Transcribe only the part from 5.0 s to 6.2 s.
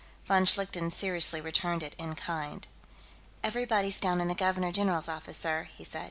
office, sir," he said.